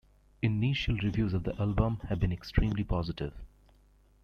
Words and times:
Initial 0.41 0.95
reviews 0.97 1.31
of 1.35 1.43
the 1.43 1.55
album 1.59 1.97
have 2.09 2.19
been 2.19 2.31
extremely 2.31 2.83
positive. 2.83 3.35